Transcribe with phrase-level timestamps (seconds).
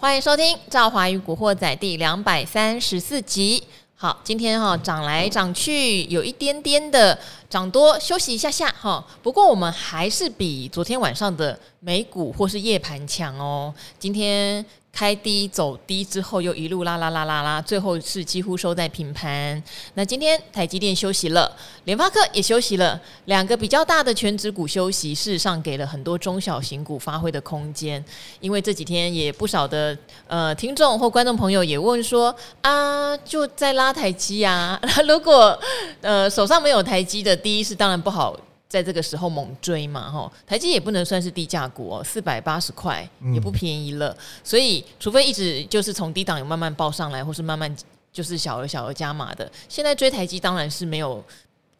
[0.00, 3.62] 欢迎收听《赵华与古惑仔》第两百三十四集。
[3.94, 7.18] 好，今天哈涨来涨去，有一点点的
[7.50, 9.04] 涨多，休息一下下哈。
[9.22, 13.74] 不过我们还是比昨天晚上的美股或是夜盘强哦。
[13.98, 14.64] 今天。
[14.92, 19.62] 开低走低之后，又一路拉拉拉拉拉，最后是几乎收在平盘。
[19.94, 28.04] 那今天台积电休息了，联发科也休息了，两个比较大的全值股休息，事实上给了很多中小型股发挥的空间。
[28.40, 29.96] 因为这几天也不少的
[30.26, 35.56] 呃听众或观众朋友也问说啊，就在拉台积啊， 如果
[36.00, 38.38] 呃手上没有台积的，第一是当然不好。
[38.68, 43.04] 在这个时候猛追嘛，吼，台积也不能算是低价股哦，四百八十块
[43.34, 47.76] 也不便宜了，嗯、所以除非一直就是从低档有慢慢报上来，或是慢慢
[48.12, 51.20] 就是小额小额加码的，现在追台积当然是没有。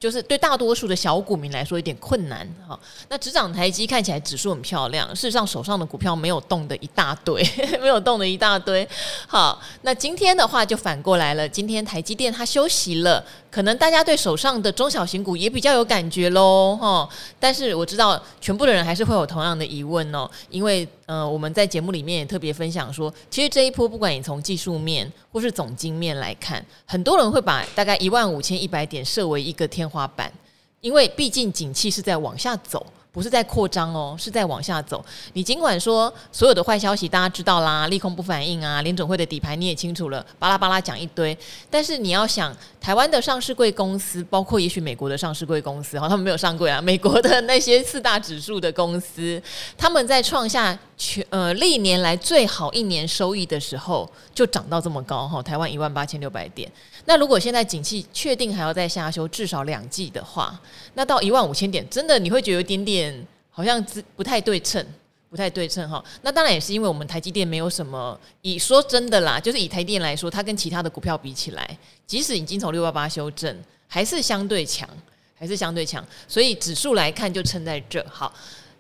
[0.01, 2.81] 就是对大多数的小股民来说有点困难哈。
[3.11, 7.47] 那只涨台积看起来指数很漂亮，事实上手上的股票没有动的一大堆，
[7.83, 8.89] 没有动的一大堆。
[9.29, 17.09] 好，那今天的话就反过来了，今天台积电它休息了，可能大家对手上的中小型股也比较有感觉喽哈。
[17.39, 20.89] 但是我知道全部的人还是会有同样的疑问哦，因为。
[21.07, 30.33] 呃，我们在节目里面也特别分享说，其实这一波不管你从技术面或是总经面来看，很多人会把大概一万五千一百点设为一个天花板，
[30.81, 32.87] 因为毕竟景气是在往下走。
[33.13, 35.05] 不是在扩张哦，是在往下走。
[35.33, 41.37] 你尽管说所有的坏消息大家知道啦，利空不反应啊，联准会的底牌你也清楚了，巴拉巴拉讲一堆。
[41.69, 46.81] 但是你要想，台湾的上市柜公司，包括也许美国的上市柜公司，哈，他们没有上柜啊。
[46.81, 49.43] 美国的那些四大指数的公司，
[49.77, 55.43] 他们在创下全呃历年来最好一年收益的时候，就涨到这么高哈。
[55.43, 56.71] 台湾一万八千六百点。
[57.07, 60.61] 那如果现在景气确定还要再下修至少两季的话，
[60.95, 63.85] 那到一万五千点，真的你会觉得有点点好像
[64.15, 64.85] 不太对称，
[65.29, 66.05] 不太对称哈。
[66.23, 73.57] 那当然也是因为我们台积电没有什么，以说真的啦，就是以台电来说，它跟其他的股票比起来，即使已经从六八八修正，
[73.89, 74.89] 还是相对强，
[75.35, 76.07] 还是相对强。
[76.29, 78.05] 所以指数来看就撑在这。
[78.09, 78.33] 好，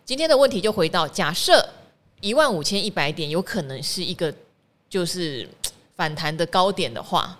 [0.04, 1.66] 今天的问题就回到，假设
[2.20, 4.32] 一万五千一百点有可能是一个
[4.88, 5.48] 就是
[5.96, 7.36] 反弹的高点的话。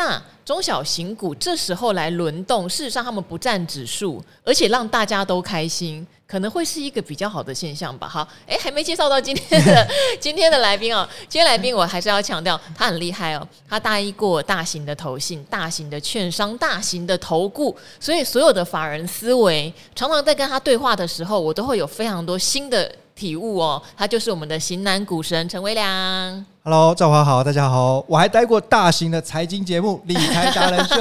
[0.00, 8.08] 那中小型股这时候来轮动，事实上他们不占指数，而且让大家都开心，可能会是一个比较好的现象吧。
[8.08, 9.86] 好，哎，还没介绍到今天的
[10.18, 11.06] 今天的来宾哦。
[11.28, 23.82] 今天来宾我还是要强调，他很厉害哦，他大一过大型的投信、大型的券商、大型的投顾，所以所有的法人思维，常常在跟他对话的时候，我都会有非常多新的体悟哦。
[23.94, 26.46] 他就是我们的型男股神陈威良。
[26.62, 28.04] Hello，赵华好，大家好。
[28.06, 30.96] 我还待过大型的财经节目《理财达人秀》，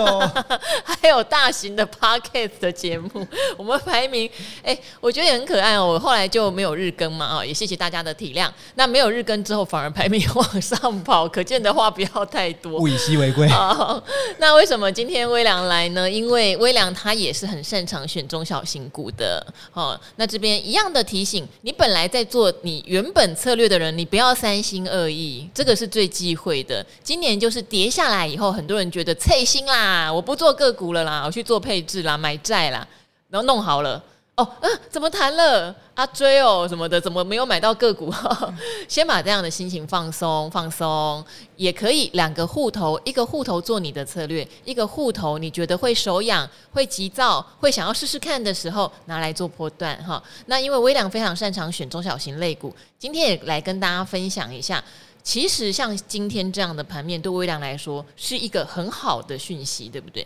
[1.02, 3.10] 还有大型的 Podcast 的节目。
[3.58, 4.30] 我们排名，
[4.64, 5.86] 哎、欸，我觉得也很可爱哦。
[5.86, 8.50] 我后来就没有日更嘛，啊，也谢谢大家的体谅。
[8.76, 12.80] 那没有日更之后，反而排名往上跑，可见的话不要太多。
[12.80, 13.46] 物以稀为贵。
[13.50, 14.02] 好，
[14.40, 16.10] 那为什么今天威良来呢？
[16.10, 19.46] 因为威良他也是很擅长选中小型股的。
[19.74, 25.48] 哦，那这边一样的提醒，你本来在做你原本策略的人，你不要三心二意。
[25.54, 26.86] 这个是最忌讳的。
[27.04, 32.86] 今年就是跌下来以后，很多人觉得脆心啦，我不做个股了啦，我去做配置啦，买债啦，
[33.30, 34.04] 然后弄好了
[34.36, 36.06] 哦，嗯、怎么谈了啊？
[36.14, 38.14] 追哦什么的，怎么没有买到个股？
[38.88, 41.24] 先把这样的心情放松放松，
[41.56, 50.22] 也可以两个户头，一个户头做你的策略，一个户头你觉得会手痒、会急躁、会想要试试看的时候，拿来做波段哈。
[50.46, 54.84] 那因为微良非常擅长选中小型类股，今天也来跟大家分享一下。
[55.22, 60.26] 其实像今天这样的盘面，对微良来说是一个很好的讯息，对不对？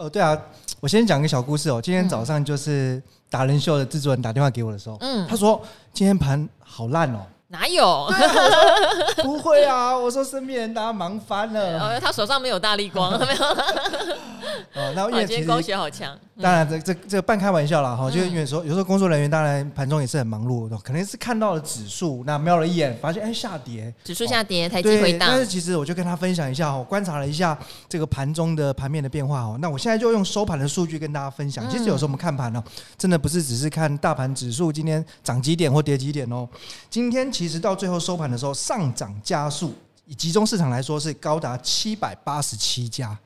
[0.00, 0.34] 呃，对啊，
[0.80, 1.78] 我先讲一个小故事哦。
[1.78, 5.60] 今天早上就是达人秀的制作人打电话给我的时候，嗯，他说
[5.92, 7.18] 今天盘好烂哦。
[7.48, 8.10] 哪有？
[9.22, 9.94] 不会啊！
[9.94, 11.78] 我说身边人大家忙翻了。
[11.80, 13.44] 哦，他手上没有大力光， 没有。
[13.44, 16.16] 哦，那因为其实光学好强。
[16.42, 17.96] 当然，这这这个半开玩笑啦。
[17.96, 25.28] 哈，就因为说有时候工作人员当然盘中也是很忙碌的，可能是看到了指数，那瞄了一眼，发现哎下跌，指数下跌，台积回档。
[25.30, 29.56] 但是其实我就跟他分享一下哈，观察了一下这个盘中的盘面的变化哈。
[29.60, 31.66] 那我现在就用收盘的数据跟大家分享。
[31.70, 32.62] 其实有时候我们看盘呢，
[32.98, 36.46] 真的不是只是看大盘指数今天涨几点或跌几点哦。
[36.90, 37.30] 今天。
[37.30, 39.72] 其实到最后收盘的时候，上涨加速
[40.04, 43.16] 以集中市场来说是高达七百八十七家，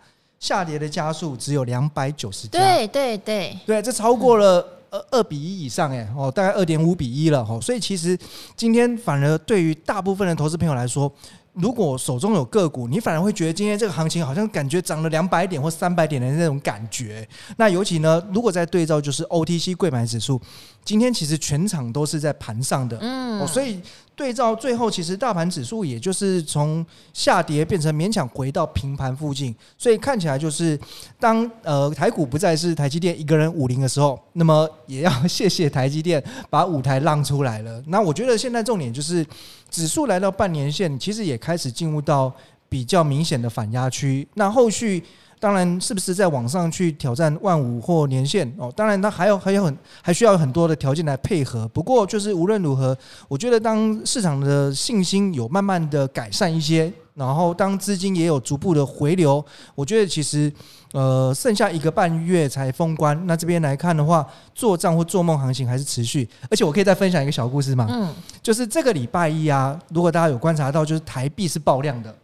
[0.44, 2.58] 下跌的加速只有两百九十家。
[2.58, 7.58] 对对对，对，这超过了二二比一以上哎哦，大概二点五比一了哦。
[7.62, 8.19] 所以其实
[8.55, 11.11] 今天反而对于大部分的投资朋友来说，
[11.55, 17.26] 如果手中有个股，你反而会觉得今天这个行情好像感觉涨了两百点或三百点的那种感觉。
[17.56, 20.38] 那尤其呢，如果再对照就是 OTC 柜买指数，
[20.85, 23.81] 今天其实全场都是在盘上的，嗯，哦，所以
[24.17, 30.79] 对照最后，其实大盘指数也就是从下跌变成勉强回到平盘附近，所以看起来就是
[31.19, 37.83] 当呃台股不再是台积电一个人五零的时候，那么也要谢谢台积电把舞台让出来了。
[37.89, 39.27] 那我觉得现在重点就是
[39.71, 42.33] 指数来到半年线，其实也开始进入到
[42.69, 44.27] 比较明显的反压区。
[44.35, 45.03] 那后续。
[45.44, 48.73] 当然，是不是在网上去挑战万五或年限哦？
[48.75, 51.69] 当然，它还有还有很还需要很多的条件来配合。
[51.69, 52.96] 不过，就是无论如何，
[53.29, 59.44] 我觉得当市场的信心有慢慢的改善一些，然后当资金也有逐步的回流，
[59.75, 60.50] 我觉得其实
[60.94, 63.26] 呃，剩下一个半月才封关。
[63.26, 66.26] 那这边来看的话，做账或做梦行情还是持续。
[66.50, 67.87] 而且，我可以再分享一个小故事嘛？
[67.91, 68.08] 嗯，
[68.43, 72.17] 就是这个礼拜一啊，如果大家有观察到，就是台币是爆量的。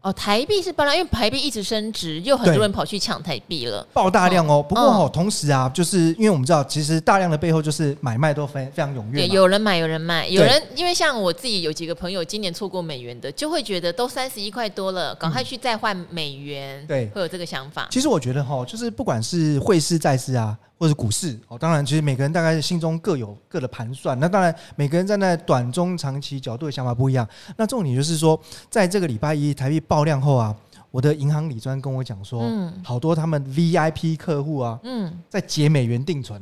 [0.00, 4.64] 哦，台币是爆量，因为台币一直升值，又很多人跑去抢台币了，爆大量哦。
[4.66, 9.26] 不过哦，同时啊，就是因为我们知道，其实大量的背后就是买卖都非非常踊跃。
[9.26, 16.86] 对，有人买，有人卖，有人因为像我自己有几个朋友，今年错过美元的，就会觉得都三十一块多了，赶快去再换美元。
[16.86, 17.88] 对，会有这个想法。
[17.90, 20.56] 其实我觉得哈，就是不管是汇市、债市啊。
[20.78, 24.18] 或者股市哦，当然，其实每个人大概心中各有各的盘算。
[24.20, 27.28] 那当然，每个人站在短中长期角度的想法不一样。
[27.56, 28.40] 那重点就是说，
[28.70, 30.54] 在这个礼拜一台币爆量后啊，
[30.92, 36.40] 我的银行理专跟我讲说，嗯，好多他们 VIP 客户啊，嗯，在结美元定存，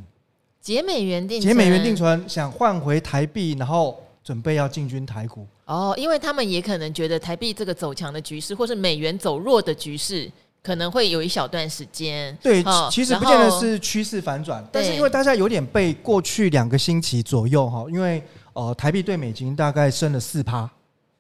[0.60, 5.46] 结美元定结美元定存，想换回台币，然后准备要进军台股。
[5.64, 10.30] 哦，因为他们也可能觉得台币这个走强的局势，或是美元走弱的局势。
[10.66, 12.60] 可能会有一小段时间，对，
[12.90, 18.20] 其实不见得是趋势反转，但是因为大家有点被过去两个星期左右哈，因为
[18.52, 20.68] 呃台币对美金大概升了四趴，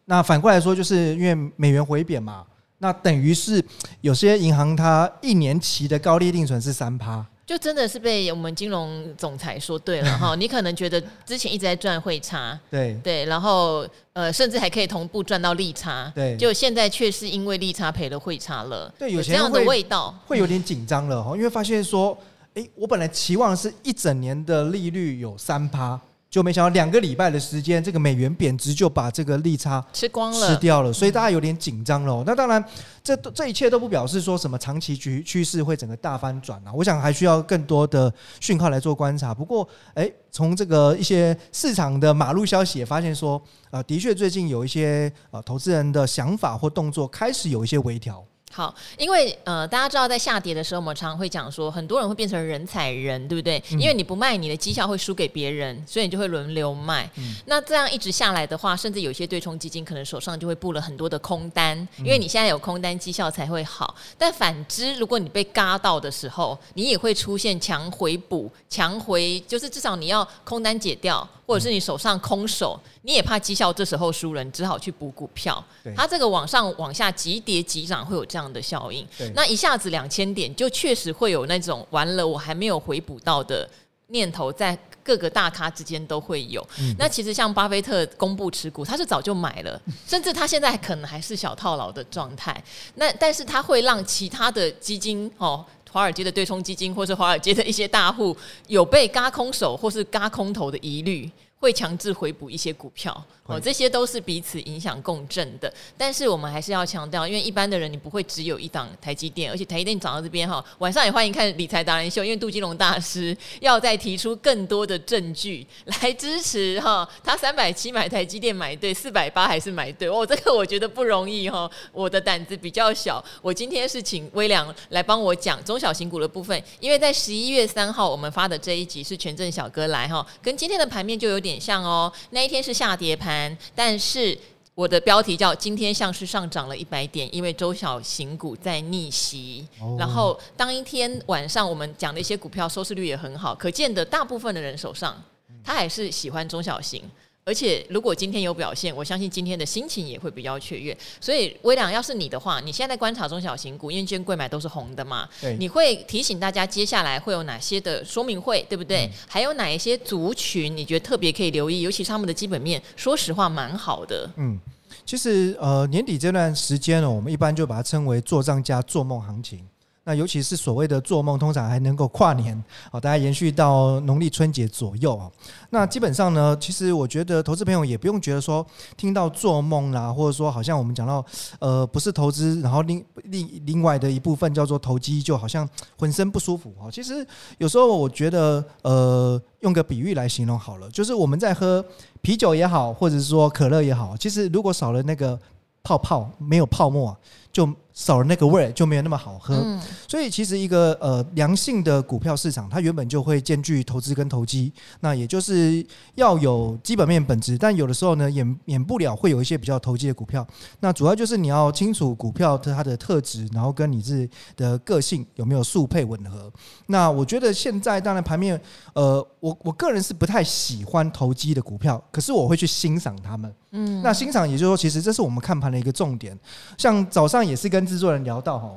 [0.06, 2.44] 那反过来说就是因为美元回贬嘛，
[2.78, 3.64] 那等于是
[4.00, 7.24] 有些银行它一年期的高利定存是三趴。
[7.46, 22.18] 就真的是被我们金融总裁说对了 哈，你可能觉得之前一直在赚汇差，对对，然后呃甚至还可以同步赚到利差，对，就现在却是因为利差赔了汇差了，对，有这样的味道会有点紧张了哈，因为发现说，
[22.54, 26.00] 哎，我本来期望是一整年的利率有三趴。
[26.36, 32.22] 就没想到两个礼拜的时间，这个美元贬值就把这个利差吃光了，吃掉了，所以大家有点紧张了。
[32.26, 32.62] 那当然，
[33.02, 36.70] 这这一切都不表示说什么长期趋趋势会整个大翻转啊。
[36.74, 39.32] 我想还需要更多的讯号来做观察。
[39.32, 48.22] 不过，诶，从这个一些市场的马路消息也发现说，呃，的确最近有一些呃投资人的想法或动作开始有一些微调。
[48.52, 53.62] 好，因为呃，大家知道在下跌的时候，我们常常会讲说，很多人会变成人踩人，对不对？
[53.70, 57.10] 嗯、因为你不卖，你的绩效会输给别人，所以你就会轮流卖。
[57.16, 63.94] 嗯、那这样一直下来的话，甚至有些对冲基金可能手上就会布了很多的空单，因为你现在有空单，绩效才会好。
[64.16, 71.28] 但反之，如果你被嘎到的时候，你也会出现强回补、强回，就是至少你要空单解掉。
[71.46, 75.64] 或者是你手上空手，你也怕绩效这时候输人，只好去补股票。
[75.84, 79.06] 对它这个往上往下急跌急涨会有这样的效应。
[79.16, 83.66] 对那一下子两千点，就确实会有那种完了我还没有回补到的
[84.08, 86.60] 念头，在各个大咖之间都会有。
[86.78, 92.62] 嗯、那其实像巴菲特公布持股，他是早就买了， 甚至他现在可能还是小套牢的状态。
[92.96, 95.64] 那但是他会让其他的基金哦。
[95.90, 98.36] 华尔街的对冲基金，或是华尔街的一些大户，
[98.66, 101.30] 有被嘎空手或是嘎空头的疑虑。
[101.58, 105.72] 会强制回补一些股票哦，这些都是彼此影响共振的。
[105.96, 115.66] 但是我们还是要强调，因为一般的人你不会只有一档台积电，而且台积电涨到这边哈，晚上也欢迎看理财达人秀，因为杜金龙大师要再提出更多的证据
[116.02, 131.40] 来支持哈，他三百七买台积电买对，四百八还是买对哦，这个我觉得不容易哈，我的胆子比较小，我今天是请微良来帮我讲中小型股的部分，因为在十一月三号我们发的这一集是权证小哥来哈，跟今天的盘面就有。
[131.46, 133.35] 点像哦，那一天是下跌盘，
[133.74, 134.38] 但是
[134.74, 139.66] 我的标题叫“今天像是上涨了一百点”，因为中小型股在逆袭。
[139.80, 145.16] 哦、然后当一天晚上我们讲的一些股票收视率也很好，可见的大部分的人手上，
[145.64, 147.02] 他还是喜欢中小型。
[147.48, 150.96] 而且，如果今天有表现，我相信今天的心情也会比较雀跃。
[151.20, 159.06] 所以，微良，要是你的话，你现在在观察中小型股，因为今天贵买都是红的嘛，对你会提醒大家接下来会有哪些的说明会，对不对？
[159.06, 161.82] 嗯、还有哪一些族群你觉得特别可以留意？
[161.82, 164.28] 尤其是他们的基本面，说实话蛮好的。
[164.38, 164.58] 嗯，
[165.04, 169.64] 其实呃，年底这段时间呢，我们一般就把它称为做账加做梦行情。
[170.08, 172.56] 那尤其是所谓的做梦，通常还能够跨年
[172.92, 175.28] 哦，大家延续到农历春节左右啊。
[175.70, 178.64] 那基本上呢，其实我觉得投资朋友也不用觉得说
[178.96, 181.26] 听到做梦啦，或者说好像我们讲到
[181.58, 186.88] 呃不是投资，然后另另另外的一部分叫做投机，就好像浑身不舒服哦。
[186.88, 187.26] 其实
[187.58, 191.84] 有时候我觉得呃用个比喻来形容好了，就是我们在喝
[192.22, 195.36] 啤酒也好，或者是说可乐也好，其实如果少了那个
[195.82, 197.16] 泡泡，没有泡沫，
[197.52, 197.68] 就。
[197.96, 205.84] 少了那个味儿就没有那么好喝，嗯、所以其实一个呃良性的股票市场，它原本就会兼具投资跟投机，那也就是
[206.14, 210.46] 要有基本面本质，但有的时候呢，免免不了会有一些比较投机的股票。
[210.80, 216.52] 那主要就是你要清楚股票它的特质，然后跟你自己的个性有没有速配吻合。
[216.88, 218.60] 那我觉得现在当然盘面，
[218.92, 223.50] 呃，我我个人是不太喜欢投机的股票，可是我会去欣赏他们。
[223.78, 226.36] 嗯，那欣赏也就是说，其实这是我们看盘的一个重点。
[226.78, 228.70] 像早上也是跟制作人聊到哈，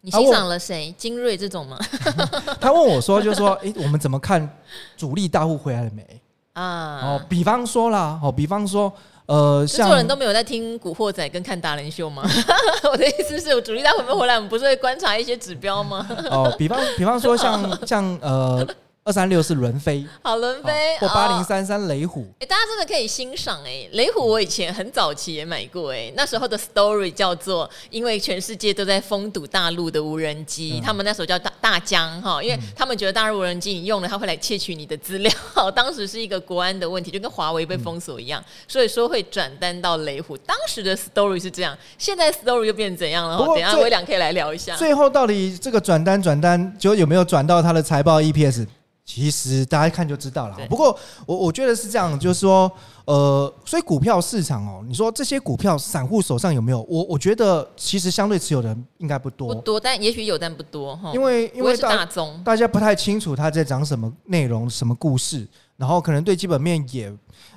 [0.00, 0.94] 你欣赏了谁？
[0.96, 1.76] 精锐这种吗？
[2.60, 4.48] 他问我说，就是说，哎、欸，我们怎么看
[4.96, 6.06] 主力大户回来了没？
[6.52, 8.92] 啊，哦，比方说啦，哦，比方说，
[9.26, 12.22] 呃，像制作人都没有在听《古惑仔》跟看达人秀吗？
[12.92, 14.36] 我的意思是，主力大户会不会回来？
[14.36, 16.06] 我们不是会观察一些指标吗？
[16.30, 18.64] 哦，比方，比方说像，像像呃。
[19.04, 35.32] 二三六是轮飞，好轮飞，或八零三三雷虎，哎、欸，大家真的可以欣赏哎，雷虎我以前很早期也买过哎，那时候的 story 叫做，因为全世界都在封堵大陆的无人机，嗯、他们那时候叫大大疆哈，因为他们觉得大陆无人机你用了，他会来窃取你的资料，
[35.74, 43.36] 当时是一个国安的问题，就跟华为被封锁一样，所以说会转单到雷虎，当时的 story 是这样，现在 story 又变成怎样了？
[43.36, 48.64] 等下微良可以来聊一下，最后到底这个转单转单就有没有转到他的财报 EPS？
[49.04, 50.56] 其实大家一看就知道了。
[50.68, 52.70] 不过我我觉得是这样，就是说，
[53.04, 56.80] 呃，所以股票市场哦，你说这些股票散户手上有没有？
[56.88, 61.10] 我我觉得其实相对持有的人应该不多，不多，但也许有，但不多哈。
[61.12, 67.12] 因为因为大大宗，大家不太清楚他在讲什么内容、什么故事，然后可能对基本面也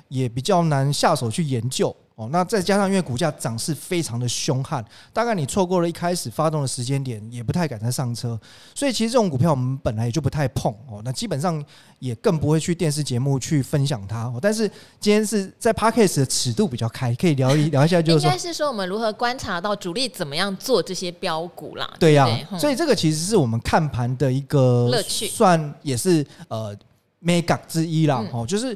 [0.08, 1.94] 也比较难下手去研究。
[2.16, 4.82] 哦，那再加上因为股价涨势非常的凶悍，
[5.12, 8.40] 大概你错过了一开始发动的时间点，也不太敢再上车。
[8.74, 11.02] 所以其实这种股票我们本来也就不太碰哦。
[11.04, 11.62] 那基本上
[11.98, 14.24] 也更不会去电视节目去分享它。
[14.28, 14.66] 哦但是
[14.98, 21.86] 今天是在 Podcast 的尺度比较开，可以聊一聊一下，就是说，应该是说我们如何观察到主力怎么样做这些标股啦。
[22.00, 22.26] 对呀，
[22.58, 26.74] 所以这个其实是我们看盘的一个乐趣，算也是呃
[27.22, 28.24] mega 之一啦。
[28.32, 28.74] 哦，就是。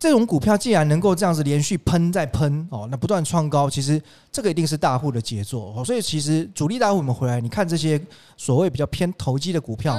[0.00, 4.02] 这种股票既然能够这样子连续喷再喷哦，那不断创高，其实
[4.32, 5.84] 这个一定是大户的杰作哦。
[5.84, 8.00] 所以其实主力大户我们回来，你看这些
[8.34, 9.94] 所谓比较偏投机的股票，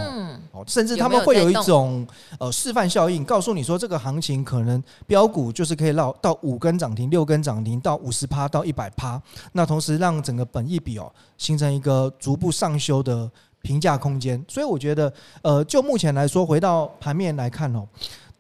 [0.54, 2.06] 哦，甚至他们会有一种
[2.40, 13.30] 呃示范效应，告诉你说这个行情可能标股就是可以绕到五根涨停、六根涨停到五十趴到一百趴，那同时让整个本益比哦形成一个逐步上修的
[13.62, 14.44] 评价空间。
[14.48, 17.88] 所以我觉得呃，就目前来说，回到盘面来看哦。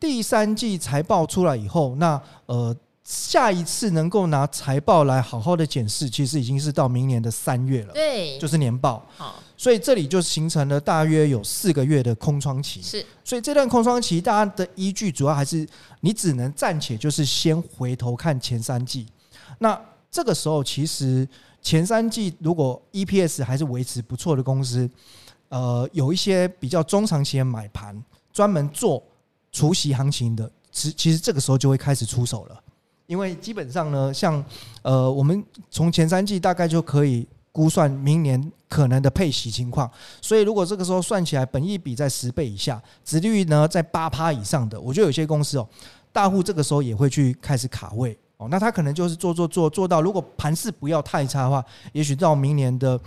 [0.01, 7.93] 第三季财报出来以后，那呃下一次能够拿财报来好好的检视，其实已经是到明年的三月了。
[7.93, 9.05] 对，就是年报。
[9.15, 12.81] 好，所以这里就形成了大约有四个月的空窗期。
[12.81, 15.67] 是，所以这段空窗期，大家的依据主要还是
[15.99, 19.05] 你只能暂且就是先回头看前三季。
[19.59, 19.79] 那
[20.09, 21.27] 这个时候，其实
[21.61, 24.89] 前三季如果 EPS 还是维持不错的公司，
[25.49, 28.03] 呃，有一些比较中长期的买盘，
[28.33, 29.03] 专门做。
[29.51, 32.57] 除息行情的，其其实这个时候就会开始出手了，
[33.05, 34.43] 因为基本上呢，像
[34.81, 39.91] 呃，我们从前三季大概就可以估算明年可能的配息情况，
[40.21, 45.67] 所以如果这个时候算起来，本益比在十倍以下，殖率呢在八趴以上的，我觉得有些公司哦，
[46.13, 52.97] 大户这个时候也会去开始卡位哦，那他可能就是做做做做到，如果盘势不要太差的话，也许到明年的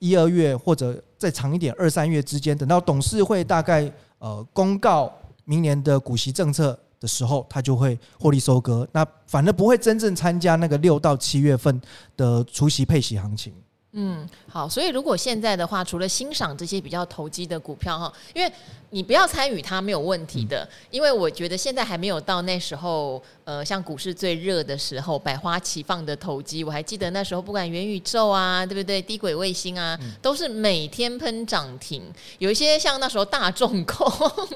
[0.00, 5.10] 一二月或者再长一点二三月之间，等到董事会大概呃公告。
[5.48, 11.80] 明年的股息政策的时候，它就会获利收割，那反而不会真正参加那个六到七月份
[12.18, 13.54] 的除息配息行情。
[13.92, 18.52] 嗯，好，所以如果现在的话，除了欣赏这些比较投机的股票哈，因为
[18.90, 26.62] 你不要参与它没有问题的，因为我觉得现在还没有到那时候，呃，像股市最热的时候，百花齐放的投机。
[26.62, 29.00] 我还记得那时候，不管元宇宙啊，对不对？
[29.00, 32.02] 低轨卫星啊，都是每天喷涨停。
[32.38, 34.06] 有一些像那时候大众控，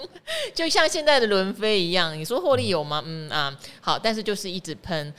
[0.54, 3.02] 就像现在的轮飞一样，你说获利有吗？
[3.06, 5.12] 嗯啊，好，但是就是一直喷。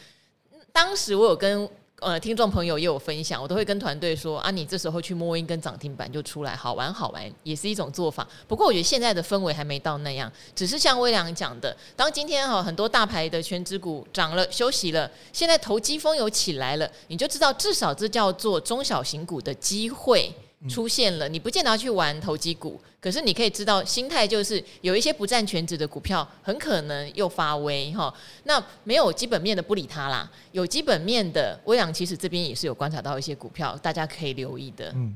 [0.72, 1.68] 当时我有跟。
[2.04, 8.28] 呃，听众朋友也有分享，我都会跟团队说啊，你这时候去摸一根涨停板就出来，好玩好玩，也是一种做法。
[8.48, 20.34] 不过我觉得现在的氛围还没到那样，只是像微良讲的，当今天哈很多大牌的全职股涨了休息了，现在投机风有起来了，你就知道至少这叫做中小型股的机会
[20.70, 28.14] 出现了，你不见得要去玩投机股，可是你可以知道心态就是有一些不占全值的股票很可能又发威哈。
[28.44, 34.92] 那没有基本面的不理它啦，有基本面的，威良其实这边也是有观察到一些股票，大家可以留意的。
[34.96, 35.16] 嗯，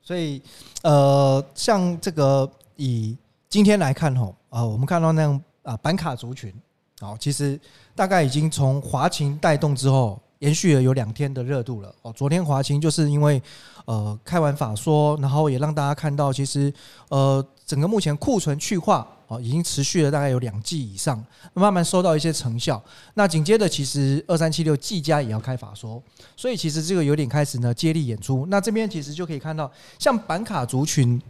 [0.00, 0.40] 所以
[0.82, 3.16] 呃，像这个以
[3.48, 6.54] 今天来看吼，呃，我们看到那样啊板卡族群，
[7.00, 7.60] 好，其实
[7.94, 10.20] 大概已经从华勤带动之后。
[10.40, 12.12] 延续了有两天的热度了哦。
[12.12, 13.40] 昨天华清就是因为
[13.84, 16.72] 呃开完法说，然后也让大家看到，其实
[17.08, 21.22] 呃整个目前库存去化哦，已经持续了大概有两季以上，
[21.54, 22.82] 慢慢收到一些成效。
[23.14, 26.02] 那紧接着其实二三七六季家也要开法说，
[26.36, 28.46] 所以其实这个有点开始呢接力演出。
[28.48, 31.20] 那这边其实就可以看到，像板卡族群。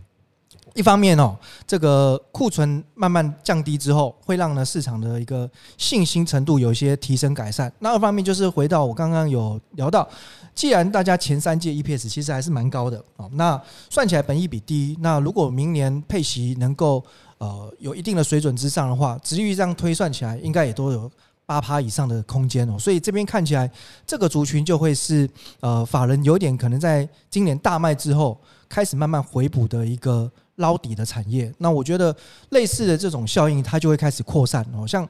[0.75, 1.37] 一方面哦，
[1.67, 7.73] 这个库存慢慢降低之后，会让呢市场的一个信心程度有一些提升改善。
[7.81, 10.09] 那二方面就是回到我刚刚有聊到，
[10.55, 17.05] 既然大家前三届 EPS 其实还是蛮高的哦，那算起来本益比低，那如果明年配息能够
[17.39, 21.11] 呃有一定的水准之上的话，殖利率这样推算起来应该也都有
[21.47, 22.79] 八趴以上的空间哦。
[22.79, 23.69] 所以这边看起来
[24.07, 30.31] 这个族群就会是呃法人有点可能在今年大卖之后开始慢慢回补的一个。
[30.61, 32.15] 捞底的产业，那我觉得
[32.51, 34.87] 类似的这种效应，它就会开始扩散哦。
[34.87, 35.07] 像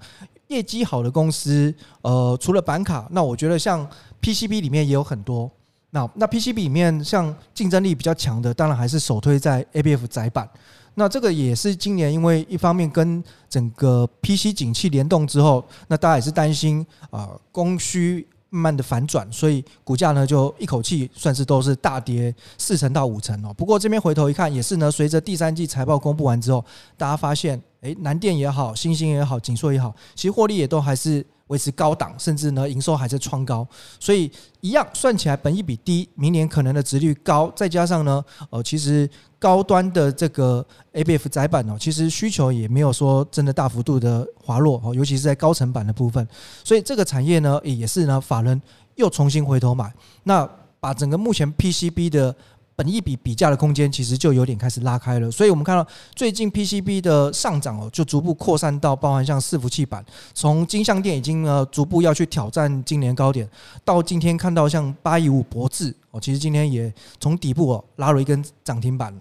[0.48, 3.86] 业绩好的公司，呃，除了板卡，那我觉得像
[4.22, 5.50] PCB 里面也有很多。
[5.90, 10.48] 那那 PCB 里面，像竞争力比较强的，当然还是首推在 ABF 窄板。
[10.94, 18.26] 那这个也是今年，因为一方面跟整个 PC 景气联动之后，那大家也是担心啊，供需。
[18.50, 23.54] 慢慢的反转，所以股价呢就一口气算是都是大跌四成到五成哦。
[23.54, 26.64] 不过这边回头一看，也是呢，随着第三季财报公布完之后，
[26.96, 31.24] 大家发现，诶，南电也好，欣兴也好，景硕也好，其实获利也都还是。
[31.50, 33.66] 维持高档，甚至呢营收还在创高，
[33.98, 34.30] 所以
[34.60, 46.26] 一样算起来，本益比低，明年可能的值率高，再加上呢，呃，其实高端的这个 ABF 窄板哦，其实需求也没有说真的大幅度的滑落哦，尤其是在高层板的部分，
[46.62, 48.60] 所以这个产业呢也是呢法人
[48.94, 49.92] 又重新回头买，
[50.22, 52.34] 那把整个目前 PCB 的。
[52.80, 63.46] 本一比比价的空间其实就有点开始拉开了，所以我们看到最近 PCB 的上涨哦，就逐步扩散到包含像伺服器板，从金像店已经呃逐步要去挑战今年高点，
[63.84, 69.14] 到今天看到像八一五博智哦，其实今天也从底部哦拉了一根涨停板，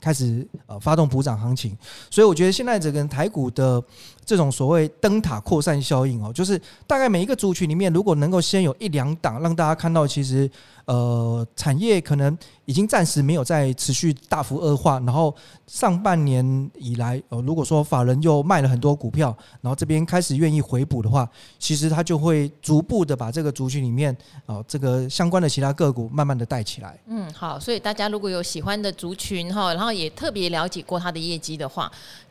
[0.00, 1.76] 开始呃发动补涨行情，
[2.10, 3.82] 所以我觉得现在整个台股的
[4.24, 10.50] 这种所谓灯塔扩散效应哦，就是大概每一个族群里面，如果能够先有一两档让大家看到，其实。
[10.86, 15.34] 呃，产业可能已经暂时没有在持续大幅恶化，然后
[15.66, 26.98] 上半年以来，呃，如果说法人又卖了很多股票，然后这边开始愿意回补的话，其实他就会逐步的把这个族群里面，哦，这个相关的其他个股慢慢的带起来。
[27.06, 31.90] 嗯，好，所以大家如果有喜欢的族群哈，然后也特别了解过它的业绩的话。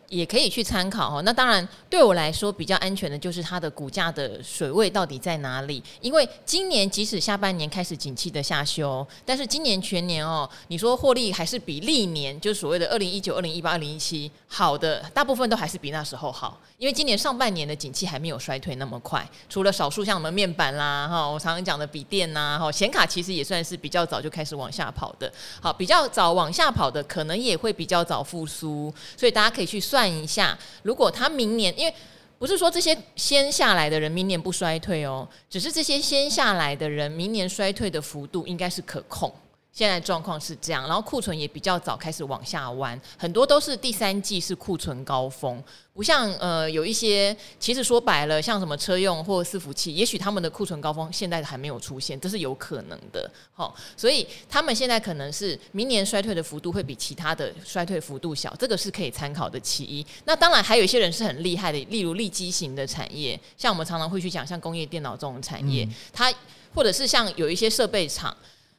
[0.09, 1.21] 也可以去参考哦。
[1.23, 5.81] 那当然，对我来说比较安全的就是它的股价的水位到底在哪里？
[6.01, 16.59] 因为今年即使下半年开始景气的下修，但是今年全年哦，你说获利还是比历年，就是所谓的二零一九、二零一八、二零一七好的，大部分都还是比那时候好。
[16.77, 25.31] 因为今年上半年的景气还没有衰退那么快，除了少数像我们面板啦，哈，我常常讲的笔电呐，哈，显卡其实也算是比较早就开始往下跑的。
[25.61, 31.93] 好，比较早往下跑的，可能也会比较早复苏，所以大家可以去算算一下，如果他明年，因为
[32.37, 39.33] 不是说这些先下来的人明年不衰退哦，只是这些先下来的人明年衰退的幅度应该是可控。
[39.75, 45.61] 现在状况是这样，然后库存也比较早开始往下弯，很多都是第三季是库存高峰，
[45.93, 53.29] 不像呃有一些，其实说白了，像什么车用或伺服器，也许他们的库存高峰现在还没有出现，这是有可能的。
[53.53, 60.05] 好，所以他们现在可能是明年衰退的幅度会比其他的衰退幅度小，这个是可以参考的其一。
[60.23, 66.33] 那当然还有一些人是很厉害的，例如利基型的产业，像我们常常会去讲，像工业电脑这种产业，它
[66.73, 68.33] 或者是像有一些设备厂。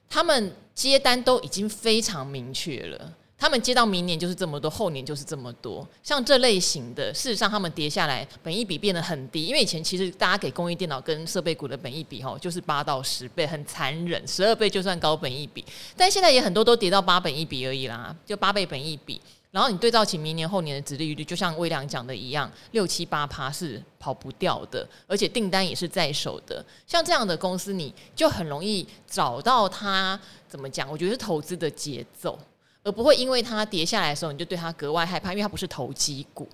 [0.09, 5.87] 他们接单都已经非常明确了，他们接到明年就是这么多，后年就是这么多。
[6.03, 15.65] 像这类型的，事实上他们跌下来，本益比变得很低，因为以前其实大家给工业电脑跟设备股的本益比吼，就是八到十倍，很残忍，十二倍就算高本益比，
[15.97, 19.21] 但现在也很多都跌到八本益比而已啦，就八倍本益比。
[19.51, 26.65] 然后你对照起明年后年的殖利率，就像微良讲的一样，六七八趴是跑不掉的，而且订单也是在手的。
[26.87, 30.91] 像这样的公司，你就很容易找到它怎么讲？
[30.91, 32.39] 我觉得是投资的节奏，
[32.83, 36.47] 而不会因为它跌下来的时候，你就对它格外害怕，因为它不是投机股。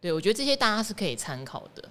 [0.00, 1.88] 对，我觉得这些大家是可以参考的。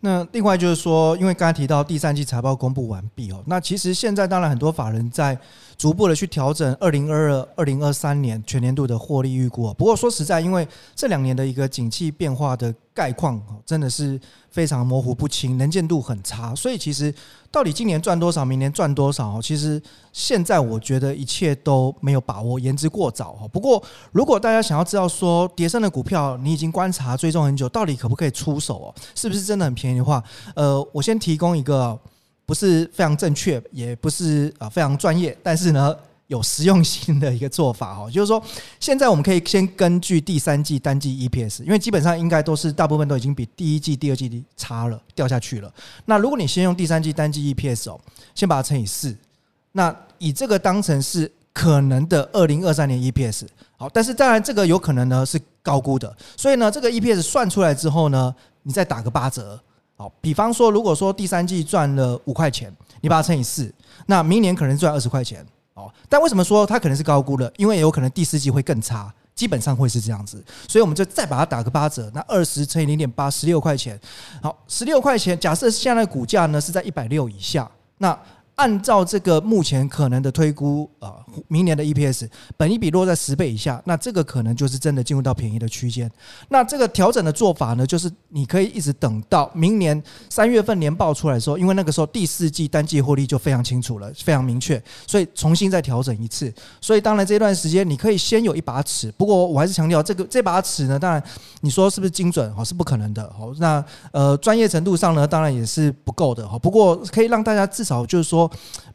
[0.00, 5.36] 那另外就是说，因为刚才提到第三季财报公布完毕哦，那其实现在当然很多法人在
[5.82, 9.74] 逐步的去调整二零二二、二零二三年全年度的获利预估。
[9.74, 10.64] 不过说实在，因为
[10.94, 14.16] 这两年的一个景气变化的概况真的是
[14.48, 17.12] 非常模糊不清，能见度很差，所以其实
[17.50, 23.36] 到底今年赚多少，明年赚多少，其实现在我觉得一切都没有把握，言之过早。
[23.52, 28.94] 不过如果大家想要知道说跌深的股票，你已经观察追踪很久，到底可不可以出手哦？
[29.16, 30.22] 是不是真的很便宜的话，
[30.54, 31.98] 呃，我先提供一个。
[32.44, 35.94] 不是非常正确，也不是啊非常专业，但是呢
[36.26, 38.42] 有实用性的一个做法哦，就是说
[38.80, 45.72] 现在我们可以先根据第三季单季 EPS，因为基本上应该都是大部分都已经比第一季、第二季差了，掉下去了。
[46.06, 48.00] 那如果你先用第三季单季 EPS 哦，
[48.34, 49.14] 先把它乘以四，
[49.72, 59.60] 那以这个当成是可能的二零二三年 EPS，好，但是当然这个有可能呢是高估的，所以呢这个 EPS 算出来之后呢，你再打个八折。
[60.20, 63.72] 比方说，如果说第三季赚了五块钱，你把它乘以四，
[64.06, 65.92] 那明年可能赚二十块钱哦。
[66.08, 67.52] 但为什么说它可能是高估了？
[67.56, 70.42] 因为有可能第四季会更差，基本上会是这样子。
[70.68, 74.00] 所以我们就再把它打个八折，那二十乘以零点八，十六块钱。
[74.42, 78.18] 好，十六块钱，假设现在股价呢是在一百六以下，那。
[78.62, 81.16] 按照这个目前可能的推估，啊，
[81.48, 86.08] 明年的 EPS 本益比落在十倍以下，那这个可能就是真的进入到便宜的区间。
[86.48, 96.54] 那这个调整的做法呢，就是你可以一直等到明年三月份年报出来的时候，因为那个时候第四季单季获利就非常清楚了，非常明确，所以重新再调整一次。
[96.80, 101.20] 所以当然这段时间你可以先有一把尺，不过我还是强调这个这把尺呢，当然
[101.62, 103.52] 你说是不是精准哦，是不可能的哦。
[103.58, 106.56] 那呃专业程度上呢，当然也是不够的哈。
[106.56, 108.48] 不过可以让大家至少就是说。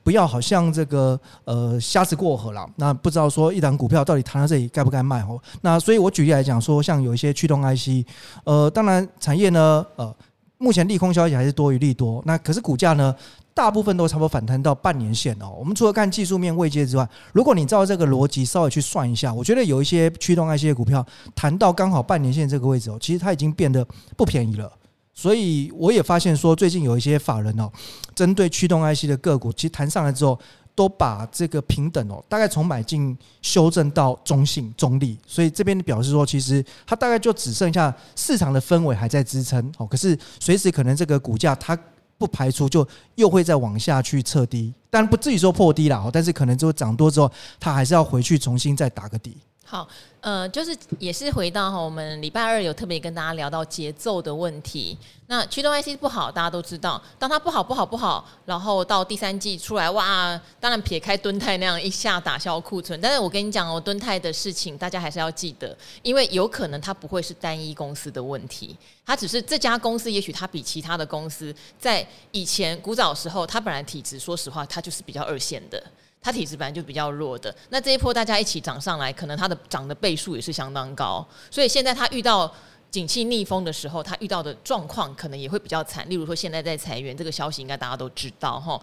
[0.03, 5.39] 不要好像这个呃瞎子过河了，那不知道说一档股票到底谈到这里该不该卖哦。
[5.61, 8.07] 那所以我举例来讲说，像有一些驱动 IC，
[8.45, 10.15] 呃，当然产业呢，呃，
[10.57, 12.23] 目前利空消息还是多于利多。
[12.25, 13.13] 那可是股价呢，
[13.53, 15.53] 大部分都差不多反弹到半年线哦。
[15.59, 24.71] 我们除了看技术面位阶之外，如果你照这个逻辑稍微去算一下，我觉得有一些驱动 IC 的股票谈到刚好半年线这个位置哦，其实它已经变得不便宜了。
[25.17, 27.67] 所以我也发现说，最近有一些法人哦，
[28.13, 30.39] 针对驱动 IC 的个股，其实谈上来之后，
[30.75, 35.17] 都把这个平等哦，大概从买进修正到中性中立。
[35.25, 39.87] 所以这边表示说，其实它大概就只剩下市场的氛围还在支撑哦。
[39.87, 41.75] 可是随时可能这个股价它
[42.19, 46.11] 不排除就又会再往下去测低，但不至于说破低了哦。
[46.13, 49.35] 但是可能就涨多之后，它还是要回去重新再打个底。
[49.69, 49.85] 好，
[50.21, 54.97] 呃，就是也是回到哈，我们礼拜二有特别跟大家聊到节奏的问题。
[55.25, 62.97] 那驱动 IC 不好，大家都知道，当它不好不好不好，然后到第三季出来，哇，当然撇开敦泰那样一下打消库存。
[63.01, 68.73] 但是我跟你讲哦，敦泰的事情大家还是要记得，因为有可能它不会是单一公司的问题，
[69.05, 75.83] 它只是这家公司也许它比其他的公司在以前古早时候，它本来体质，说实话，它就是比较二线的。
[76.21, 82.53] 他体质本来就比较弱的，那这一波大家一起涨上来，可能他的涨的倍数也是相当高，所以现在他遇到
[82.91, 86.09] 景气逆风的时候，他遇到的状况可能也会比较惨。
[86.09, 88.81] 例如说，现在在裁员，这个消息应该大家都知道哈，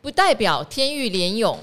[0.00, 1.58] 不代表天域联勇。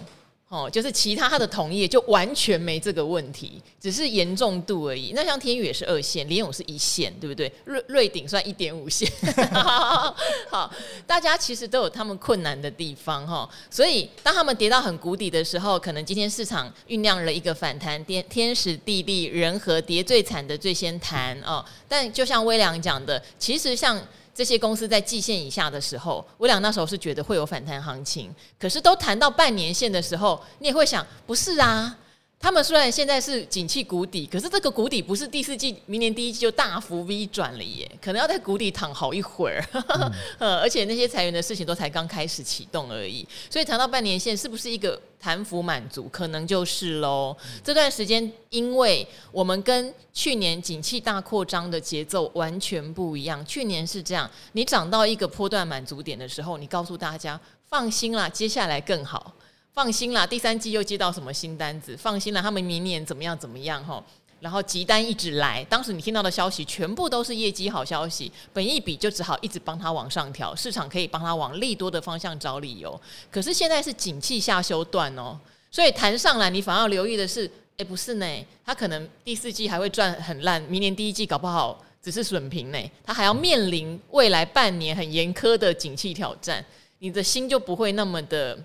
[0.47, 5.11] 哦，就是其他他的同业就完全没这个问题，只是严重度而已。
[5.15, 7.51] 那像天宇也是二线，联勇是一线，对不对？
[7.65, 9.11] 瑞瑞鼎算一点五线。
[10.49, 10.71] 好，
[11.07, 13.49] 大家其实都有他们困难的地方哈。
[13.71, 21.65] 所以当他们跌到很谷底的时候，可能今天市场酝酿了一个反弹，天天时地利人和，跌最惨的最先谈哦。
[21.89, 23.99] 但就像威良讲的，其实像。
[24.35, 31.95] 这些公司在季线以下的时候，我俩那时候是觉得会有反弹行情，可是都谈到半年线的时候，你也会想，不是啊。
[32.37, 39.65] 他们虽然现在是景气谷底，可是这个谷底不是第四季、明年第一季就大幅 V 转了耶，可能要在谷底躺好一会儿。
[39.73, 47.35] 呃、嗯，而且那些裁员的事情都才刚开始启动而已，所以谈到半年线是不是一个弹幅满足，可能就是喽。
[47.63, 59.33] 这段时间，因为我们跟去年景气大扩张的节奏完全不一样，去年是这样，你涨到一个波段满足点的时候，你告诉大家放心啦，接下来更好。
[59.75, 61.97] 放心啦，第三季又接到什么新单子？
[61.97, 64.01] 放心啦，他们明年怎么样怎么样哈？
[64.39, 72.97] 然后急单一直来，当时你听到的消息全部都是业绩好消息，本一笔就只好一直帮他往上调，市场可以帮他往利多的方向找理由。
[73.29, 75.37] 可是现在是景气下修段哦，
[75.69, 78.25] 所以谈上来你反而要留意的是，哎，不是呢，
[78.65, 86.63] 他可能第四季还会赚很烂，明年第一季搞不好只是损平呢，他还要面临未来半年很严苛的景气挑战，
[86.99, 88.57] 你的心就不会那么的。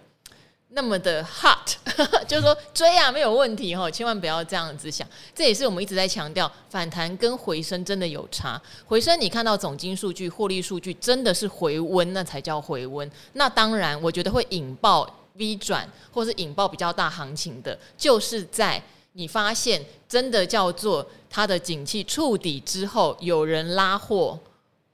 [0.73, 1.75] 那么的 hot，
[2.29, 5.07] 就是说追啊没有问题哈，千万不要这样子想。
[5.35, 8.61] 这也是我们一直在强调，反弹跟回升真的有差。
[8.87, 13.11] 回升你看到总金数据、获利数据真的是回温，那才叫回温。
[13.33, 18.81] 那当然，我觉得会引爆 V 转或是引爆比较大行情的，就是在
[19.15, 24.39] 你发现真的叫做它的景气触底之后，有人拉货，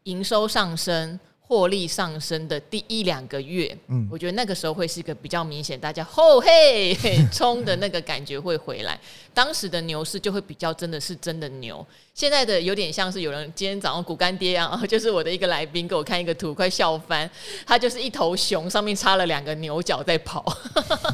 [0.05, 1.21] 营收上升。
[1.49, 6.97] 获利上升的第一两个月，嗯，我觉得那个时候会是一个比较明显，大家吼嘿
[7.33, 8.99] 冲的那个感觉会回来。
[9.33, 17.31] 当时的牛市就会比较真的是真的牛，现在的有点像是有人今天早上股干爹啊， 就是我的一个来宾给我看一个图，快笑翻。
[17.67, 20.45] 他就是一头熊，上面插了两个牛角在跑。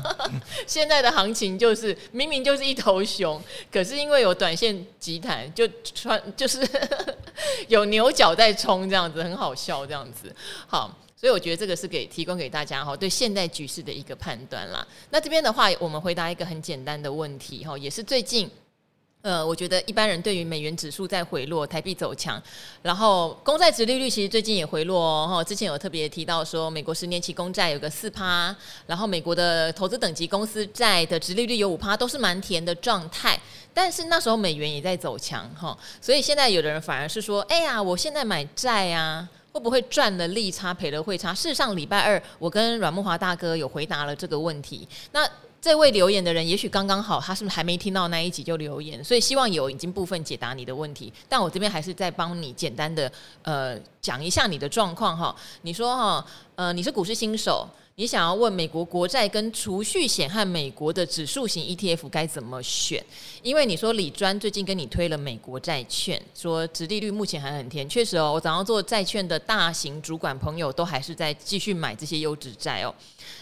[0.67, 6.67] 现在的行情就是明明就是一头熊，可是因为有短线急弹，就穿就是
[7.69, 10.22] 有牛角在冲，这样子很好笑，这样子。
[10.67, 14.87] 好，所以我觉得这个是给提供给大家哈，对现在局势的一个判断啦。
[15.11, 18.51] 那这边的话，我们回答一个很简单的问题哈，也是最近，
[19.23, 22.43] 呃，我觉得一般人对于美元指数在回落，台币走强，
[22.83, 25.45] 然后公债殖利率其实最近也回落哦。
[25.45, 28.55] 之前有特别提到说，美国十年期公债有个四趴，
[28.87, 33.39] 然后美国的投资等级公司债的殖利率有五趴，都是蛮甜的状态。
[33.73, 39.29] 但是那时候美元也在走强哈，所以现在有的人反而是说，哎呀，我现在买债啊。
[39.53, 41.35] 会不会赚了利差，赔了汇差？
[41.35, 44.89] 事实上，礼拜二我跟阮木华大哥有回答了这个问题。
[45.13, 45.29] 那
[45.61, 49.05] 这位留言的人，也许刚刚好，他是不是还没听到那一集就留言？
[49.05, 51.13] 所以希望有已经部分解答你的问题。
[51.29, 53.11] 但我这边还是在帮你简单的
[53.43, 55.37] 呃讲一下你的状况哈。
[55.61, 57.69] 你说哈，呃，你是股市新手。
[57.97, 63.05] 你想要问美国国债跟储蓄险和美国的指数型 ETF 该怎么选？
[63.43, 68.33] 因为你说李专最近跟你推了美国债券，说殖利率目前还很甜，确实哦。
[68.33, 72.95] 我早上做债券的大型主管朋友都还是在继续买这些优质债哦。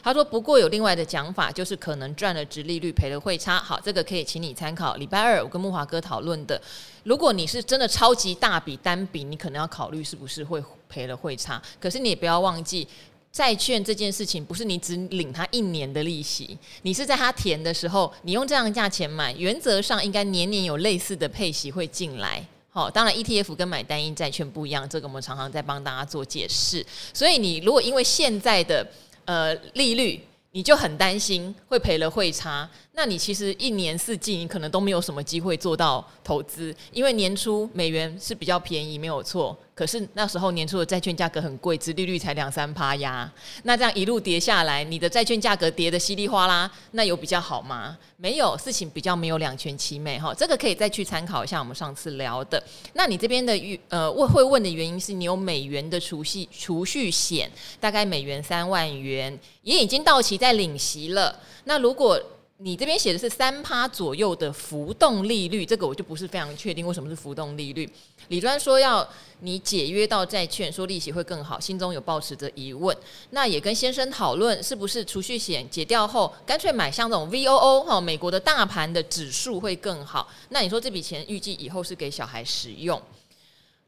[0.02, 3.56] 他说不过有另外的讲法，就是可能赚了殖利率，赔了汇差。
[3.56, 4.96] 好，这个可以请你参考。
[4.96, 6.60] 礼拜二我跟木华哥讨论的，
[7.04, 11.62] 如果你是真的超级大笔单笔，你可能要考虑是不是会赔了汇差。
[11.78, 12.88] 可是你也不要忘记。
[13.32, 22.44] 债券这件事情不是你只领它一年的利息，你是在它填的时候，你用这样的价钱买，原则上应该年年有类似的配息会进来。
[22.72, 26.84] 好，当然 ETF 跟买单一债券不一样，这个我们常常在帮大家做解释。
[27.12, 28.86] 所以你如果因为现在的
[29.24, 30.20] 呃利率，
[30.52, 39.56] 你就很担心会赔了汇差，那你其实一年四季你可能都没有什么机会做到投资，因为年初美元是比较便宜，没有错。
[39.80, 43.32] 可是那时候年初的债券价格很贵，殖利率才两三趴呀。
[43.62, 47.96] 那这样一路跌下来，你的债券价格跌得稀里哗啦，那有比较好吗？
[48.18, 50.34] 没有，事情比较没有两全其美哈。
[50.34, 52.62] 这个可以再去参考一下我们上次聊的。
[52.92, 61.34] 那你这边的呃问会问的原因是你有美元的储蓄储蓄险，大概美元三万元，也已经到期在领息了。
[61.64, 62.22] 那如果
[62.62, 67.88] 你这边写的是三趴左右的浮动利率，这个我就不是非常确定为什么是浮动利率。
[68.28, 69.06] 李专说要
[69.38, 72.94] 你解约到债券，说利息会更好，心中有抱持着疑问。
[73.30, 80.28] 那也跟先生讨论，是不是储蓄险解掉后，干脆买像这种 VOO 哈，美国的大盘的指数会更好。
[80.50, 83.00] 那你说这笔钱预计以后是给小孩使用？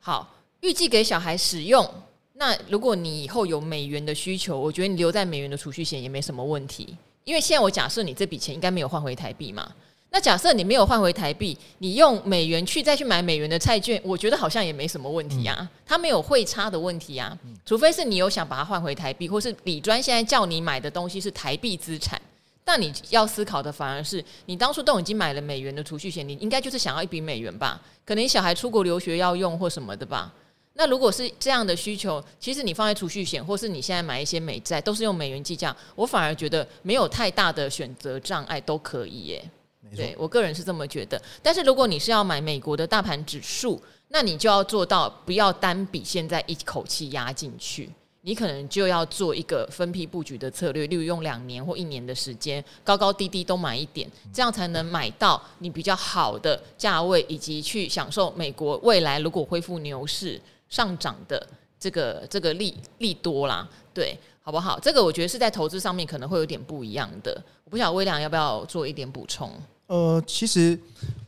[0.00, 1.86] 好，预计给小孩使用。
[2.32, 6.96] 那如果你以后有美元的需求，我觉得你留在美元的储蓄险也没什么问题。
[7.24, 9.70] 因为现在我假设你这笔钱应该没有换回台币嘛，
[10.10, 22.20] 那假设你没有换回台币，你用美元去再去买美元的债券，我觉得好像也没什么问题啊，它没有汇差的问题啊，除非是你有想把它换回台币，或是李专现在叫你买的东西是台币资产，
[22.64, 30.32] 但你要思考的反而是你当初都已经买了美元的储蓄险，你应该就是想要一笔美元吧，可能小孩出国留学要用或什么的吧。
[30.74, 39.50] 那如果是这样的需求，其实你放在储蓄险，或是你现在买一些美债，都是用美元计价，我反而觉得没有太大的选择障碍，都可以耶。
[39.94, 41.20] 对，我个人是这么觉得。
[41.42, 47.90] 但是如果你是要买美国的大盘指数，那你就要做到不要单笔现在一口气压进去，
[48.22, 60.40] 你可能就要做一个分批布局的策略，例如用两年或一年的时间，高高低低都买一点，这样才能买到你比较好的价位，以及去享受美国未来如果恢复牛市。
[60.72, 61.46] 上涨的
[61.78, 64.80] 这个这个利利多啦，对，好不好？
[64.80, 67.38] 这个我觉得是在投资上面可能会有点不一样的。
[67.64, 69.52] 我不晓得微良要不要做一点补充？
[69.88, 70.78] 呃，其实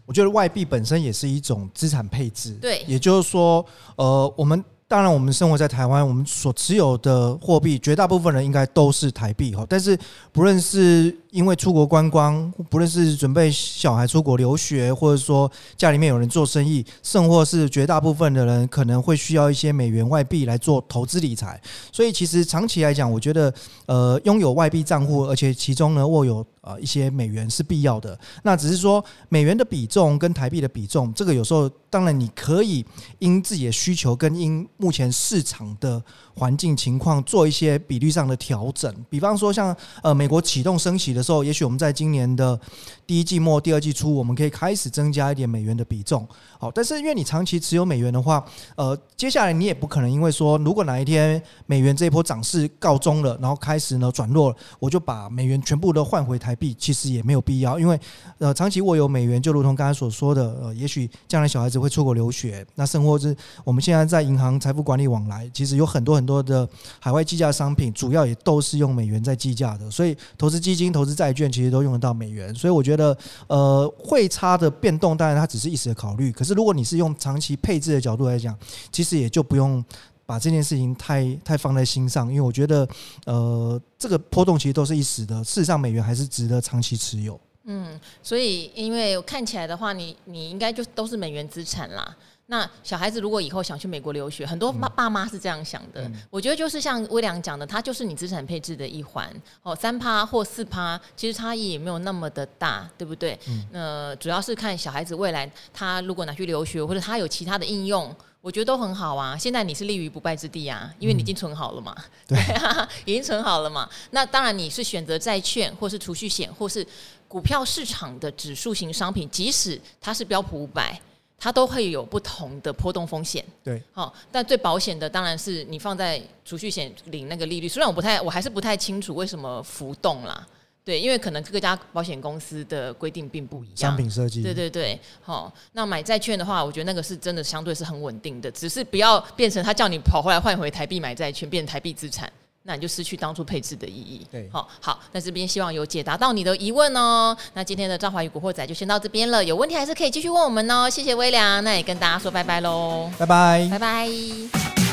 [0.07, 3.63] 我觉得外币本身也是一种资产配置，对，也就是说，
[3.97, 9.99] 呃，我们当然我们生活在台湾，我们所持有的货币绝大部分人应该都是台币哈，但是
[10.33, 21.61] 不论是因为出国观光，不论是准备小孩出国留学，或者说家里面有人做生意，甚或是绝大部分的人可能会需要一些美元外币来做投资理财。
[21.91, 23.53] 所以其实长期来讲，我觉得
[23.87, 28.17] 呃拥有外币账户，而且其中呢握有呃一些美元是必要的。
[28.45, 32.87] 那只是说美元的比重跟台币的比重，这个有时候当然你可以
[33.19, 36.01] 因自己的需求跟因目前市场的
[36.35, 38.93] 环境情况做一些比率上的调整。
[39.09, 42.59] 比方说像呃美国启动升息的时候，也许我们在今年的
[43.07, 46.27] 第一季末、第二季初，我们可以开始增加一点美元的比重。
[46.59, 48.45] 好，但是因为你长期持有美元的话，
[48.77, 57.79] 呃，接下来你也不可能因为说，如果哪一天美元这一波涨势告终了，然后开始呢转弱，我就把美元全部都换回台币，其实也没有必要。
[57.79, 57.99] 因为
[58.39, 66.67] 呃，长期握有美元，就如同刚才所说的，呃，也许将来小孩子会出国留学，那甚或是我们现在在银行财富管理往来，其实有很多很多的
[66.99, 72.55] 海外计价商品，主要也都是用美元在计价的，所以投资基金、投资债券其实都用得到美元。
[72.55, 73.17] 所以我觉得，觉得
[73.49, 76.55] 呃，汇差的变动，当然它只是一时的考虑，可是。
[76.55, 78.57] 如果你是用长期配置的角度来讲，
[78.93, 79.85] 其实也就不用
[80.25, 82.89] 把这件事情太太放在心上，因为我觉得，
[83.27, 85.43] 呃，这个波动其实都是一时的。
[85.43, 87.41] 事实上，美元还是值得长期持有。
[87.65, 92.17] 嗯，所以因为看起来的话，你你应该就都是美元资产啦。
[92.47, 96.03] 那小孩子如果以后想去美国留学，很多爸爸妈是这样想的。
[96.03, 103.39] 嗯、我觉得就是像威良讲的，它就是你资产配置的一环哦，三趴或四趴，其实差异也没有那么的大，对不对？
[103.49, 103.67] 嗯。
[103.73, 109.35] 那主要是看小孩子未来他如果拿去留学，或者他有其他的应用，我觉得都很好啊。
[109.39, 111.97] 现在你是立于不败之地啊，因为你已经存好了嘛。
[112.29, 113.89] 嗯、对啊， 已经存好了嘛。
[114.11, 116.87] 那当然你是选择债券，或是储蓄险，或是
[117.27, 121.01] 股票市场的指数型商品，即使它是标普五百。
[121.45, 127.69] 它都会有不同的波动风险，对，好，但最保险的当然是你放在储蓄险领那个利率。
[127.69, 130.47] 虽然我不太，我还是不太清楚为什么浮动啦，
[130.83, 142.33] 对，因为可能各家保险公司的规定并不一样，商品设计，对对对，好，那买债券的话，我觉得那个是真的相对是很稳定的，只是不要变成他叫你跑回来换回台币买债券，变成台币资产。
[142.67, 144.27] 那你就失去当初配置的意义。
[144.33, 147.37] 对，好，好，那这边希望有解答到你的疑问哦。
[147.53, 150.89] 那今天的赵华宇古惑仔就先到这边了，有问题还是可以继续问我们哦。
[150.89, 154.84] 谢谢微良，那也跟大家说拜拜喽，拜拜，拜拜。